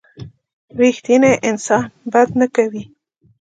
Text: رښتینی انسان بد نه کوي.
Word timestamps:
رښتینی 0.79 1.33
انسان 1.49 1.83
بد 2.11 2.29
نه 2.39 2.47
کوي. 2.55 2.83